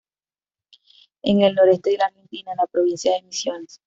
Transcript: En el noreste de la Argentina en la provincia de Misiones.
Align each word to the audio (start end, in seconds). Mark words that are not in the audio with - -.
En 1.21 1.41
el 1.43 1.53
noreste 1.53 1.91
de 1.91 1.97
la 1.97 2.05
Argentina 2.05 2.53
en 2.53 2.57
la 2.57 2.65
provincia 2.65 3.11
de 3.13 3.21
Misiones. 3.21 3.79